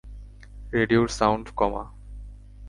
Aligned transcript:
রেডিওর 0.73 1.07
সাউন্ড 1.09 1.45
কমা। 1.55 1.83